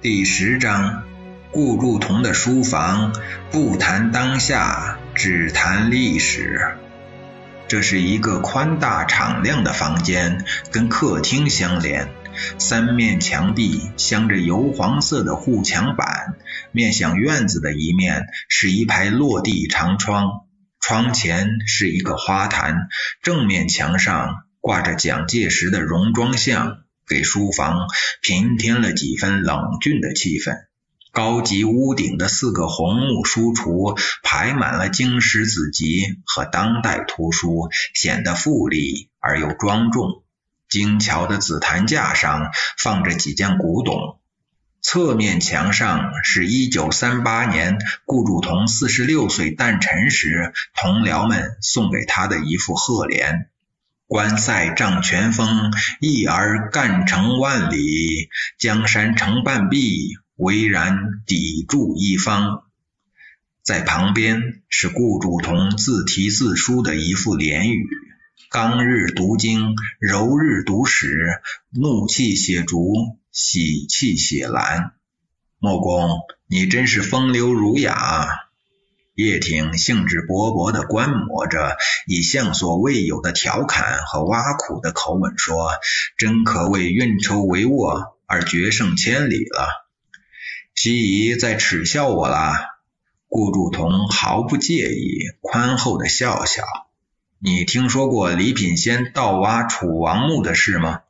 [0.00, 1.02] 第十章，
[1.50, 3.12] 顾祝同的书房，
[3.50, 6.76] 不谈当下，只谈历史。
[7.66, 12.10] 这是一个宽大敞亮的房间，跟客厅相连，
[12.58, 16.36] 三面墙壁镶着油黄色的护墙板，
[16.70, 20.46] 面向院子的一面是一排落地长窗，
[20.78, 22.86] 窗前是一个花坛，
[23.20, 26.84] 正面墙上挂着蒋介石的戎装像。
[27.08, 27.86] 给书房
[28.22, 30.56] 平添了几分冷峻的气氛。
[31.10, 40.22] 高级屋顶的四个红木书橱排满了经史子集和当代图书，显得富丽而又庄重。
[40.68, 44.20] 精巧的紫檀架上放着几件古董。
[44.80, 53.48] 侧面墙上是一九三八年顾祝同四十六岁诞辰时，同僚们送给他的一副贺联。
[54.08, 62.64] 关塞仗全锋，一儿干成万里；江山成半壁，巍然砥柱一方。
[63.62, 67.86] 在旁边是顾祝同自题自书的一副联语：
[68.48, 72.94] 刚日读经，柔日读史，怒气写竹，
[73.30, 74.92] 喜气写兰。
[75.58, 76.08] 莫公，
[76.48, 78.47] 你真是风流儒雅。
[79.18, 85.72] 叶挺兴致勃勃地观摩着，以向所未有的调侃和挖苦的口吻说
[86.16, 89.88] ：“真可谓运筹帷幄而决胜千里了。”
[90.76, 92.60] 西夷在耻笑我啦？
[93.26, 96.62] 顾祝同毫不介意，宽厚地笑笑
[97.42, 101.00] ：“你听说过李品仙盗挖楚王墓的事吗？”“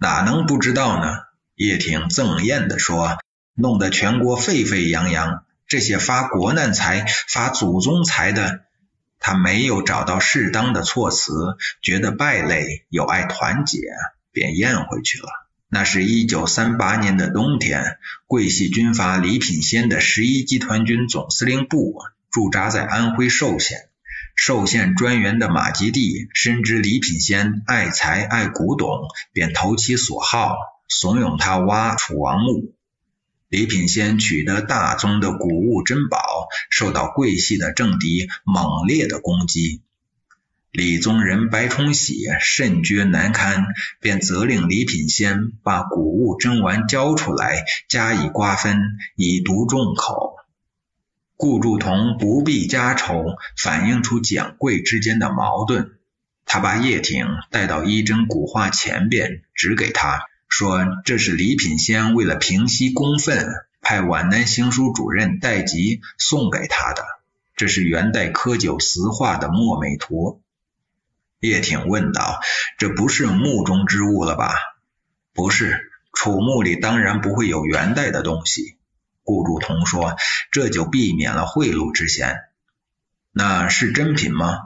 [0.00, 1.12] 哪能不知道呢？”
[1.56, 3.18] 叶挺赠艳地说
[3.52, 8.60] ：“弄得全国沸沸扬扬。”这些发国难财、发祖宗财的，
[9.20, 13.78] 他没有找到适当的措辞，觉得败类又爱团结，
[14.32, 15.28] 便咽回去了。
[15.68, 21.98] 那是一九三八年的冬天，桂系军阀李品仙的十一集团军总司令部
[22.30, 23.90] 驻扎在安徽寿县。
[24.34, 28.88] 寿县专员的马吉地深知李品仙爱财爱古董，
[29.34, 30.56] 便投其所好，
[30.88, 32.72] 怂恿他挖楚王墓。
[33.48, 39.80] 李品仙取得大宗的古物珍宝，受到桂系的政敌猛烈的攻击。
[40.70, 43.64] 李宗仁、白崇禧甚觉难堪，
[44.00, 48.78] 便责令李品仙把古物珍玩交出来，加以瓜分，
[49.16, 50.36] 以毒众口。
[51.34, 53.24] 顾祝同不必家仇，
[53.56, 55.92] 反映出蒋桂之间的矛盾。
[56.44, 60.20] 他把叶挺带到一针古画前边，指给他。
[60.58, 63.46] 说这是李品仙为了平息公愤，
[63.80, 67.04] 派皖南行书主任戴吉送给他的。
[67.54, 70.42] 这是元代科九词画的墨美图。
[71.38, 72.40] 叶挺问道
[72.76, 74.52] ：“这不是墓中之物了吧
[75.32, 78.76] ？”“不是，楚墓里当然不会有元代的东西。”
[79.22, 80.16] 顾祝同说
[80.50, 82.36] ：“这就避免了贿赂之嫌。
[83.30, 84.58] ”“那是真品吗？”“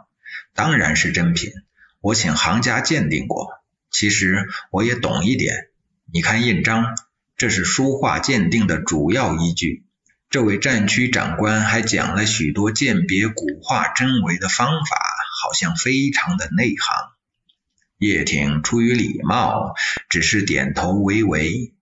[0.57, 1.53] 当然是真品，
[2.01, 3.61] 我请行家鉴定过。
[3.91, 5.69] 其实我也懂一点。”
[6.15, 6.95] 你看印章，
[7.39, 9.87] 这是书画鉴定的主要依据。
[10.29, 14.99] 这位战区长官还讲了许多鉴别古画真伪的方法，
[15.43, 16.77] 好像非常的内行。
[17.97, 19.73] 叶挺出于礼貌，
[20.11, 21.73] 只是点头微微。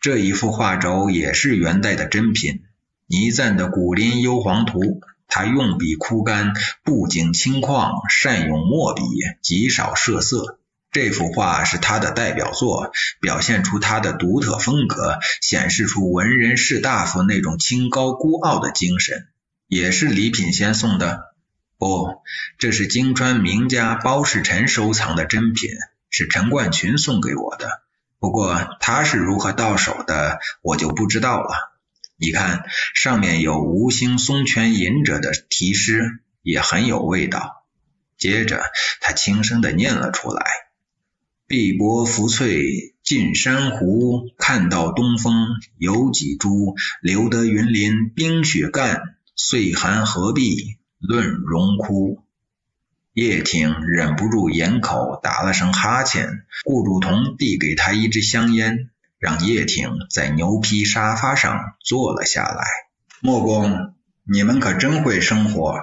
[0.00, 2.62] 这一幅画轴也是元代的真品，
[3.06, 4.80] 倪瓒的《古林幽篁图》，
[5.28, 9.02] 他用笔枯干，布景轻旷，善用墨笔，
[9.42, 10.59] 极少设色。
[10.92, 12.90] 这幅画是他的代表作，
[13.20, 19.28] 表现出他的独特风格，显示出文人士大夫那种清高孤傲的精神。
[19.68, 21.32] 也是李品仙送的？
[21.78, 22.22] 不，
[22.58, 25.70] 这是京川名家包世臣收藏的珍品，
[26.10, 27.82] 是陈冠群送给我的。
[28.18, 31.72] 不过他是如何到手的，我就不知道了。
[32.16, 32.64] 你看，
[32.94, 37.64] 上面有“吴兴松泉隐者”的题诗，也很有味道。
[38.18, 38.60] 接着，
[39.00, 40.44] 他轻声的念了出来。
[41.50, 46.76] 碧波浮翠近珊瑚，看到东风有几株？
[47.02, 49.00] 留得云林冰雪干，
[49.34, 52.22] 岁寒何必论荣枯？
[53.14, 56.44] 叶挺忍不住掩口打了声哈欠。
[56.64, 58.88] 顾祝同递给他一支香烟，
[59.18, 62.64] 让叶挺在牛皮沙发上坐了下来。
[63.20, 65.80] 莫公，你们可真会生活。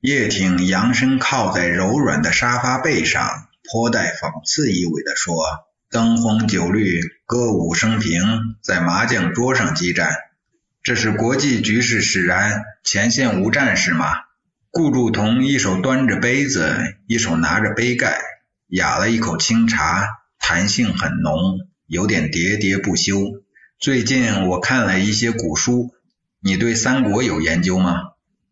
[0.00, 3.28] 叶挺扬身靠在柔软的沙发背上。
[3.70, 5.36] 颇带讽刺意味地说
[5.90, 8.22] ：“灯红酒绿，歌舞升平，
[8.62, 10.14] 在麻将桌上激战，
[10.82, 14.06] 这是国际局势使然，前线无战事吗？”
[14.70, 16.76] 顾祝同一手端着杯子，
[17.06, 18.20] 一手拿着杯盖，
[18.68, 20.06] 哑了一口清茶，
[20.38, 23.42] 弹性很浓，有点喋喋不休。
[23.78, 25.94] 最近我看了一些古书，
[26.40, 27.94] 你对三国有研究吗？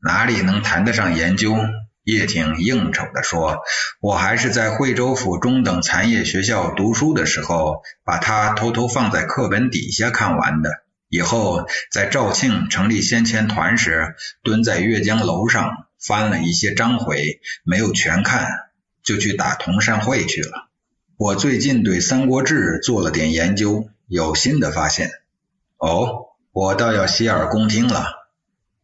[0.01, 1.55] 哪里能谈得上研究？
[2.05, 3.63] 叶挺应酬地说
[3.99, 10.71] ：“我还是在惠州府中等残业学校读书的时候，把它偷偷放在课本底下看完的。
[11.09, 18.49] 以后在肇庆成立先遣团时，蹲在阅江楼上翻了一些章回，没有全看，
[19.03, 20.69] 就去打同善会去了。
[21.17, 25.11] 我最近对《三国志》做了点研究，有新的发现。
[25.79, 28.24] 哦，我倒要洗耳恭听了。”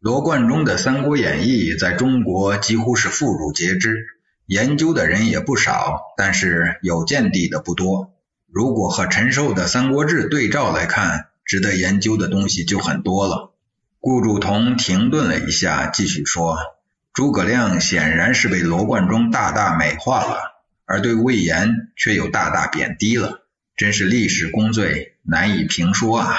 [0.00, 4.06] 罗贯中的《三国演义》在中国几乎是妇孺皆知，
[4.46, 8.14] 研究的人也不少，但是有见地的不多。
[8.50, 13.52] 如果和陈寿的《三国志》对照来看，值得研究的东西就很多了。
[14.00, 16.56] 顾祝同停顿了一下，继续说
[17.12, 23.42] ：“诸葛亮显然是被罗贯中大大美化了，而对魏延却又大大贬低了，
[23.76, 26.38] 真是历史功罪难以评说啊！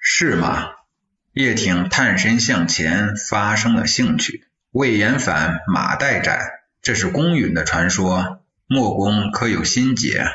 [0.00, 0.68] 是吗？”
[1.32, 4.46] 叶挺探身向前，发生了兴趣。
[4.72, 6.40] 魏延反，马岱斩，
[6.82, 8.42] 这是公允的传说。
[8.66, 10.26] 莫公可有心解？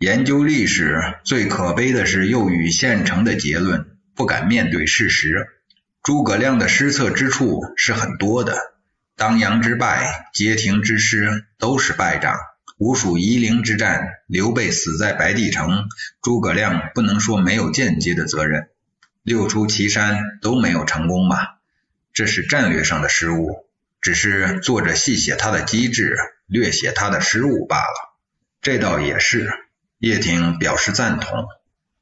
[0.00, 3.86] 研究历史最可悲的是又与现成的结论，
[4.16, 5.46] 不敢面对事实。
[6.02, 8.56] 诸葛亮的失策之处是很多的，
[9.16, 12.36] 当阳之败，街亭之失，都是败仗。
[12.78, 15.84] 吴蜀夷陵之战，刘备死在白帝城，
[16.20, 18.70] 诸葛亮不能说没有间接的责任。
[19.30, 21.60] 六出祁山都没有成功吧？
[22.12, 23.64] 这是战略上的失误，
[24.00, 26.16] 只是作者细写他的机智，
[26.48, 28.18] 略写他的失误罢了。
[28.60, 29.48] 这倒也是。
[29.98, 31.46] 叶挺表示赞同。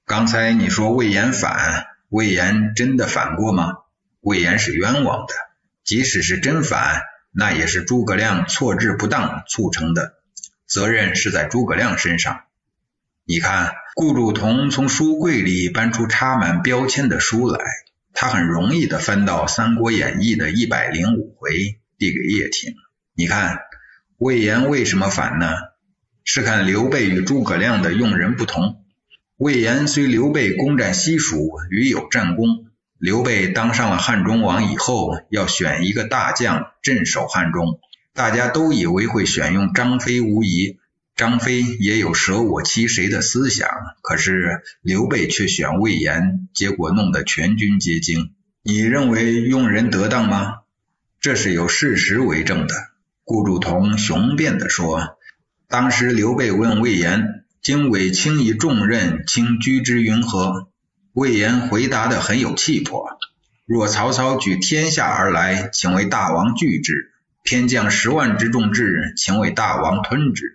[0.07, 3.75] 刚才你说魏延反，魏延真的反过吗？
[4.21, 5.35] 魏延是冤枉的，
[5.85, 10.15] 即使是真反，那也是诸葛亮错置不当促成的，
[10.67, 12.45] 责任是在诸葛亮身上。
[13.31, 13.75] 你看。
[13.95, 17.59] 顾祝同从书柜里搬出插满标签的书来，
[18.15, 22.75] 他很容易的翻到《三国演义》的一百零五回，递给叶挺。
[23.17, 23.59] 你看，
[24.19, 25.53] 魏延为什么反呢？
[26.23, 28.85] 是看刘备与诸葛亮的用人不同。
[29.37, 32.67] 魏延虽刘备攻占西蜀，屡有战功。
[32.99, 37.81] 刘备当上了汉中王以后，要选一个大将镇守汉中，
[38.15, 40.79] 大家都以为会选用张飞无疑。
[41.19, 43.69] 张飞也有舍我其谁的思想，
[44.03, 48.31] 可是刘备却选魏延，结果弄得全军皆惊。
[48.63, 50.59] 你认为用人得当吗？
[51.21, 52.75] 这是有事实为证的。
[53.25, 55.19] 顾祝同雄辩地说
[55.67, 60.69] ：“当时刘备问魏延：‘经纬轻以重任，请居之云何？’
[61.15, 63.09] 魏延回答的很有气魄
[63.67, 66.93] ：‘若曹操举天下而来，请为大王拒之；
[67.43, 70.55] 偏将十万之众至，请为大王吞之。’”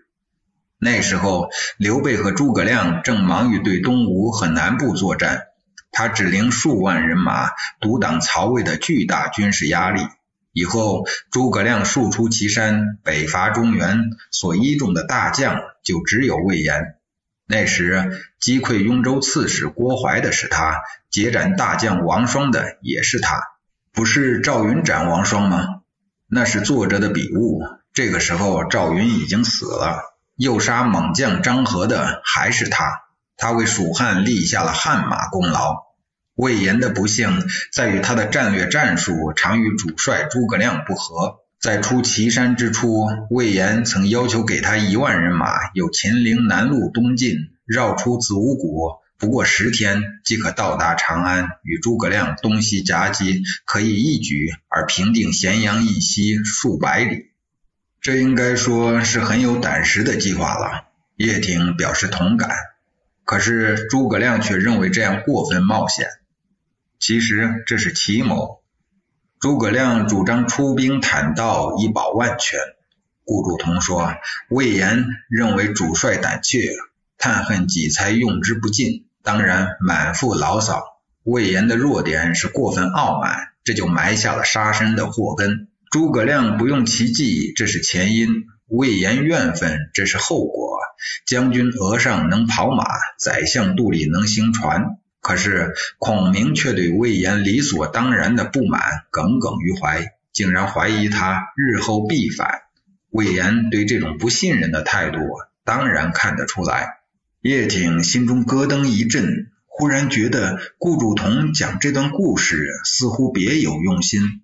[0.83, 5.44] 那时候，刘备和诸葛亮正忙于对东吴和南部作战，
[5.91, 10.01] 他只领数万人马，独挡曹魏的巨大军事压力。
[10.51, 16.95] 以后，诸葛亮数出祁山，北伐中原，所依重的大将就只有魏延。
[17.47, 23.41] 那时，击溃雍州刺史郭淮的是他，截斩大将王双的也是他，
[23.94, 25.65] 不是赵云斩王双吗？
[26.27, 27.62] 那是作者的笔误。
[27.94, 30.12] 这个时候，赵云已经死了。
[30.35, 33.03] 诱杀猛将张合的还是他，
[33.38, 35.83] 他为蜀汉立下了汗马功劳。
[36.35, 41.41] 魏延的不幸在于他的战略战术常与主帅诸葛亮不合。
[41.60, 57.33] 在出祁山之初，魏延曾要求给他一万人马，由秦陵南路东进，绕出子午谷，不过十天即可到达长安，与诸葛亮东西夹击，可以一举而平定咸阳以西数百里。
[58.03, 60.88] 这应该说是很有胆识的计划了。
[61.15, 62.50] 叶挺表示同感，
[63.24, 66.10] 可是诸葛亮却认为这样过分冒险。
[67.00, 68.62] 其实这是奇谋。
[69.39, 72.60] 诸葛亮主张出兵坦道以保万全。
[73.24, 74.15] 顾祝同说，
[74.50, 76.75] 魏延认为主帅胆怯，
[77.17, 80.83] 叹恨己才用之不尽，当然满腹牢骚。
[81.24, 85.69] 魏延的弱点是过分傲慢，这就埋下了杀身的祸根。
[85.93, 90.79] 诸葛亮不用其计，这是前因；魏延怨愤，这是后果。
[91.27, 92.83] 将军额上能跑马，
[93.19, 94.97] 宰相肚里能行船。
[95.21, 98.81] 可是孔明却对魏延理所当然的不满
[99.12, 102.62] 耿耿于怀，竟然怀疑他日后必反。
[103.12, 105.19] 魏延对这种不信任的态度，
[105.63, 106.88] 当然看得出来。
[107.39, 114.39] 叶挺心中咯噔一震，忽然觉得顾祝同讲这段故事似乎别有用心。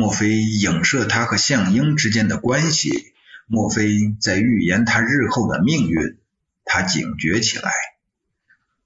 [0.00, 3.12] 莫非影射他和项英之间的关系？
[3.46, 6.16] 莫非在预言他日后的命运？
[6.64, 7.70] 他警觉起来。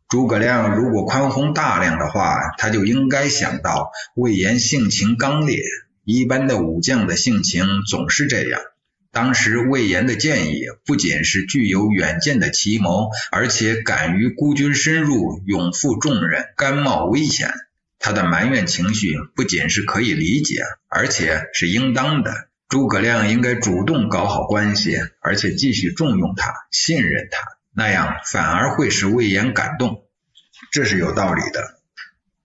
[0.09, 5.63] 诸葛亮如果宽宏大量的话，他就应该想到魏延性情刚烈，
[6.03, 8.61] 一般的武将的性情总是这样。
[9.13, 17.55] 当时魏延的建议不仅是具有远见的奇谋，而且敢于孤军深入，勇负重任，甘冒危险。
[18.05, 22.51] 他的埋怨情绪不仅是可以理解，而且是应当的。
[22.69, 27.39] 诸葛亮应该主动搞好关系，而且继续重用他，信任他，
[27.73, 30.05] 那样反而会使魏延感动。
[30.71, 31.79] 这是有道理的，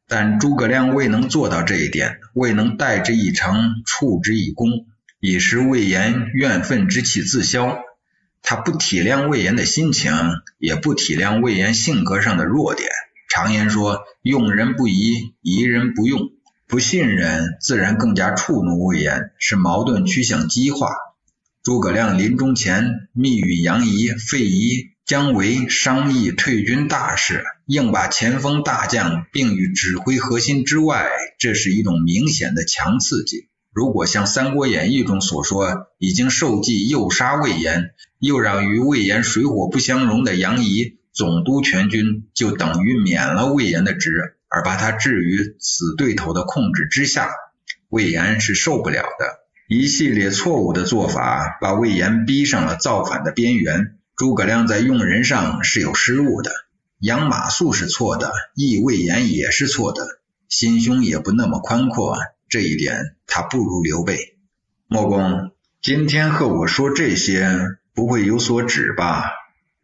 [0.07, 4.87] 但诸葛亮未能做到这一点，未能代之以诚，处之以公，
[5.19, 7.81] 以使魏延怨愤之气自消。
[8.41, 10.13] 他不体谅魏延的心情，
[10.57, 12.89] 也不体谅魏延性格上的弱点。
[13.41, 16.19] 常言说，用人不疑，疑人不用。
[16.67, 20.89] 不信任，自然更加触怒魏延，使矛盾趋向激化。
[21.63, 33.47] 诸葛亮临终前密与杨仪、费仪、姜维商议退军大事，硬把前锋大将并于指挥核心之外，这是一种明显的强刺激。
[33.71, 44.37] 如果像《三国演义》中所说，已经受计诱杀魏延，又让与魏延水火不相容的杨仪总督全军，就等于免了魏延的职。
[44.47, 47.29] 而把他置于死对头的控制之下，
[47.89, 49.39] 魏延是受不了的。
[49.67, 53.97] 一系列错误的做法，把魏延逼上了造反的边缘。
[54.15, 56.51] 诸葛亮在用人上是有失误的，
[56.99, 60.07] 养马谡是错的，义魏延也是错的，
[60.47, 64.37] 心胸也不那么宽阔，这一点他不如刘备。
[64.87, 67.51] 莫公，今天和我说这些，
[67.93, 69.25] 不会有所指吧？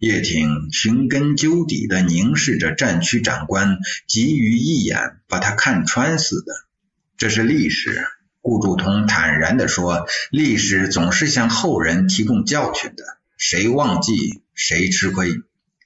[0.05, 6.53] 叶挺寻根究底的凝视着战区长官，急于一眼把他看穿似的。
[7.17, 8.05] 这是历史，
[8.39, 13.03] 顾祝同坦然地说：“历史总是向后人提供教训的，
[13.35, 15.41] 谁忘记谁吃亏。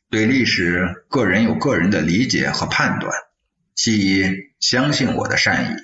[0.10, 3.14] 对历史，个人有个人的理解和判断，
[3.74, 5.84] 其一，相信我的善意。”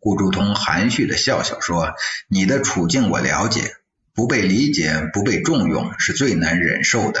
[0.00, 1.92] 顾祝同含蓄地笑笑说
[2.26, 3.76] ：“你的处境我了解，
[4.12, 7.20] 不被理解、不被重用是最难忍受的。”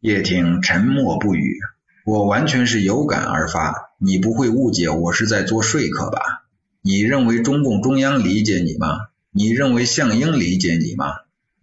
[0.00, 1.58] 叶挺沉默不语。
[2.04, 6.44] 我完全是有感而发，你不会误解我是在做说客吧？
[6.80, 9.08] 你认为中共中央理解你吗？
[9.30, 11.06] 你认为项英理解你吗？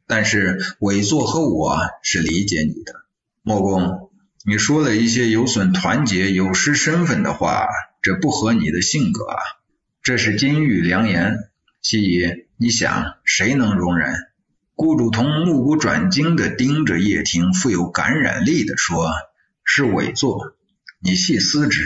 [0.05, 2.93] 但是委座和我是理解你的。
[3.41, 4.11] 莫公，
[4.45, 7.67] 你说了一些有损团结、有失身份的话，
[8.01, 9.37] 这不合你的性格啊！
[10.03, 11.49] 这是金玉良言，
[11.81, 12.27] 其一，
[12.57, 14.13] 你想谁能容忍？
[14.75, 19.09] 顾祝同目不转睛地盯着叶挺，富有感染力地说
[19.63, 20.53] ：“是委座，
[20.99, 21.81] 你细思之，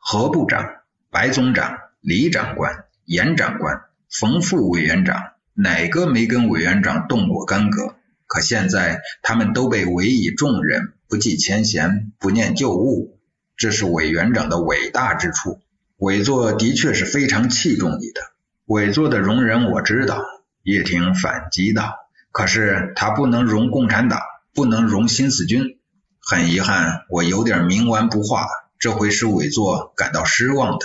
[0.00, 0.68] 何部长、
[1.08, 5.22] 白总长、李长官、严长官、冯副委员长，
[5.54, 7.94] 哪个没跟委员长动过干戈？
[8.26, 13.20] 可现在他们都被委以重任，不计前嫌，不念旧物，
[13.56, 15.60] 这是委员长的伟大之处。
[15.98, 18.20] 委座的确是非常器重你的。
[18.64, 20.24] 委座的容忍我知道。”
[20.64, 22.05] 叶挺反击道。
[22.36, 24.20] 可是他不能容共产党，
[24.52, 25.78] 不能容新四军。
[26.20, 28.46] 很遗憾，我有点冥顽不化，
[28.78, 30.84] 这会使委座感到失望的。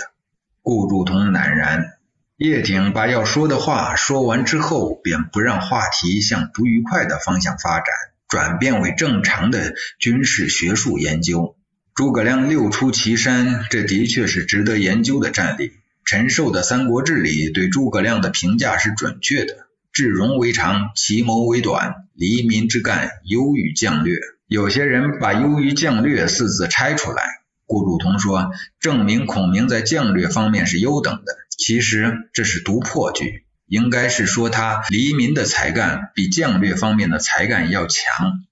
[0.62, 1.98] 顾祝同赧然。
[2.38, 7.86] 叶挺把要说的话说完之后，便不让话题向不愉快的方向发展，
[8.28, 11.54] 转变为正常的军事学术研究。
[11.94, 15.72] 诸葛亮六出祁山，这的确是值得研究的战例。
[16.06, 19.61] 陈寿的《三国志》里对诸葛亮的评价是准确的。
[19.92, 22.06] 智容为长，其谋为短。
[22.14, 24.16] 黎民之干，优于将略。
[24.46, 27.22] 有些人把“优于将略”四字拆出来。
[27.66, 31.36] 顾祝同说，证明孔明在将略方面是优等的。
[31.56, 38.44] 其实这是读破句，应该是说他黎民的才干比将略方面的才干要强。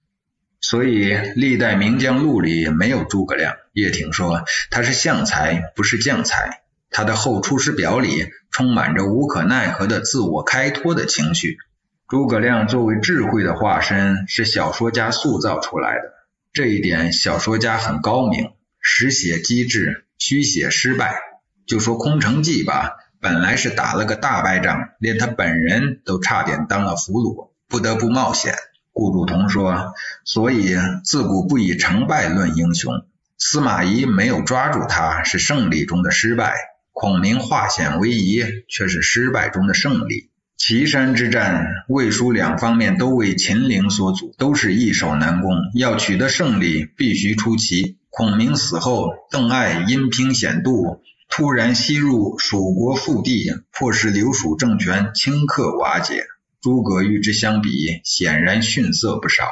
[0.61, 3.56] 所以历代名将录里没有诸葛亮。
[3.73, 6.62] 叶挺说他是相才，不是将才。
[6.90, 11.56] 他的《后出师表》里充满着无可奈何的自我开脱的情绪。
[12.09, 16.02] 诸葛亮作为智慧的化身，是小说家塑造出来的。
[16.52, 21.14] 这一点，小说家很高明，实写机智，虚写失败。
[21.66, 28.54] 就说空城计吧，本来是打了个大败仗，连他本人都差点当了俘虏，不得不冒险。
[28.92, 29.94] 顾祝同说，
[30.25, 32.92] 所以自古不以成败论英雄。
[33.38, 36.70] 司马懿没有抓住他，是胜利中的失败。
[37.00, 40.28] 孔明化险为夷，却是失败中的胜利。
[40.59, 45.50] 岐山之战，魏蜀两方面都为秦陵所阻，都是易守难攻。
[45.75, 47.97] 要取得胜利，必须出奇。
[48.11, 56.26] 孔明死后，邓艾因凭险渡，突然西入蜀国腹地，迫使刘蜀政权顷刻瓦解。
[56.61, 59.45] 诸葛与之相比，显然逊色不少。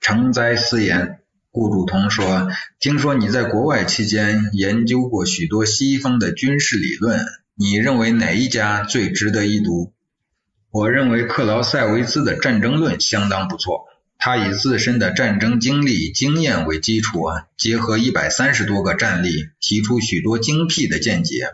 [0.00, 1.18] 成哉思言，
[1.52, 9.92] 顾祝同说：“听说你在国外期间研究过许多西方的军事理论，你认为哪一家最值得一读？”
[10.72, 13.84] 我认为克劳塞维兹的战争论相当不错。
[14.16, 17.24] 他以自身的战争经历经验为基础，
[17.58, 21.48] 结合一百三十多个战例，提出许多精辟的见解。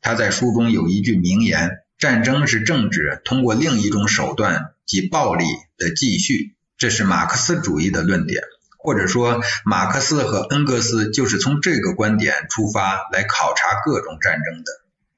[0.00, 5.44] 他在书中有一句名言：“战争是政治通过另一种手段即暴力
[5.76, 8.42] 的继续。”这是马克思主义的论点，
[8.82, 14.72] 或者说马克思和恩格斯就是从这个观点出发来考察各种战争的。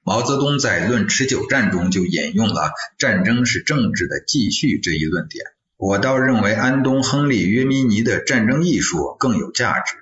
[0.04, 5.45] 毛泽东在《论持久战》中就引用了“战争是政治的继续”这一论点。
[5.76, 9.97] 我倒认为安东·亨利·约米尼的战争艺术更有价值。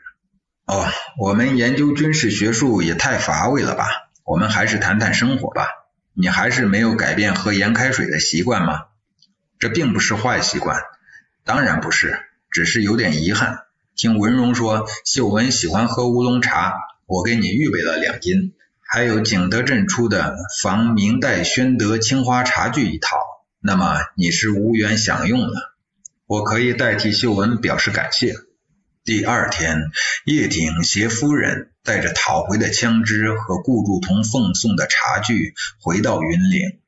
[0.65, 0.87] 哦，
[1.19, 3.87] 我们研究军事学术也太乏味了吧？
[4.25, 5.67] 我们还是谈谈生活吧。
[6.15, 8.85] 你还是没有改变喝盐开水的习惯吗？
[9.59, 10.79] 这并不是坏习惯，
[11.45, 12.19] 当然不是，
[12.51, 13.61] 只是有点遗憾。
[13.97, 16.75] 听文荣说，秀文喜欢喝乌龙茶，
[17.07, 23.17] 我给你预备了两斤，还有景德镇出的仿明代宣德青花茶具一套。
[23.61, 25.75] 那么你是无缘享用了，
[26.27, 28.35] 我可以代替秀文表示感谢。
[29.05, 29.91] 第二天，
[30.25, 36.79] 叶挺携夫人带着讨回的枪支和顾祝同奉送的茶具回到云岭。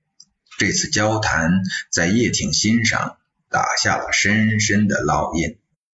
[0.59, 3.16] 这次交谈在叶挺心上
[3.52, 5.62] 打下了深深的烙印。